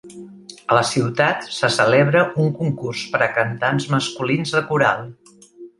[0.67, 5.11] A la ciutat se celebra un concurs per a cantants masculins de coral.